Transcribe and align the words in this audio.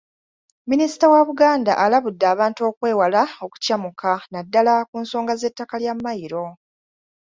Minisita 0.69 1.05
wa 1.13 1.21
Buganda 1.29 1.71
alabudde 1.83 2.25
abantu 2.33 2.61
okwewala 2.69 3.21
okucamuka 3.45 4.11
naddala 4.31 4.73
ku 4.89 4.95
nsonga 5.03 5.33
z'ettaka 5.39 5.75
lya 5.81 5.93
Mayiro. 6.03 6.45